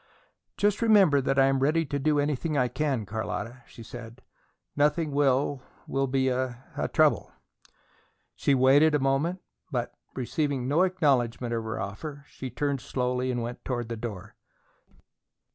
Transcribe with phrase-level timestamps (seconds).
[0.57, 4.23] "Just remember that I am ready to do anything I can, Carlotta," she said.
[4.75, 6.55] "Nothing will will be a
[6.91, 7.31] trouble."
[8.35, 9.41] She waited a moment,
[9.71, 14.33] but, receiving no acknowledgement of her offer, she turned slowly and went toward the door.